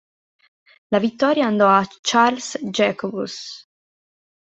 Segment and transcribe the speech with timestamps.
[0.87, 3.67] La vittoria andò a Charles Jacobus.